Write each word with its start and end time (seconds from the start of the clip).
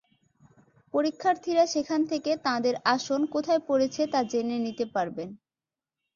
পরীক্ষার্থীরা 0.93 1.65
সেখান 1.65 2.01
থেকে 2.05 2.31
তাঁদের 2.45 2.75
আসন 2.85 3.21
কোথায় 3.25 3.61
পড়েছে 3.67 4.01
তা 4.07 4.19
জেনে 4.23 4.57
নিতে 4.59 4.85
পারবেন। 4.95 5.29